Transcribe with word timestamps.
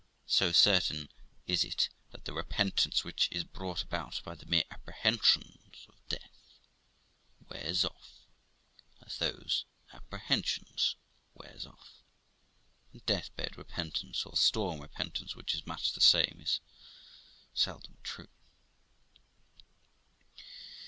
So 0.25 0.51
certain 0.51 1.09
is 1.45 1.63
it, 1.63 1.87
that 2.09 2.25
the 2.25 2.33
repentance 2.33 3.03
which 3.03 3.27
is 3.31 3.43
brought 3.43 3.83
about 3.83 4.19
by 4.23 4.33
the 4.33 4.47
mere 4.47 4.63
apprehensions 4.71 5.85
of 5.87 5.93
death, 6.09 6.49
wears 7.47 7.85
off 7.85 8.09
as 9.05 9.19
THE 9.19 9.25
LIFE 9.25 9.33
OF 9.35 9.39
ROXANA 9.41 9.45
269 9.45 9.45
those 9.45 9.65
apprehensions 10.73 10.95
wear 11.35 11.71
off; 11.71 12.01
and 12.91 13.05
deathbed 13.05 13.55
repentance, 13.59 14.25
or 14.25 14.35
storm 14.35 14.81
repent 14.81 15.19
ance, 15.19 15.35
which 15.35 15.53
is 15.53 15.67
much 15.67 15.91
the 15.93 16.01
same, 16.01 16.39
is 16.41 16.59
seldom 17.53 17.99
true. 18.01 18.29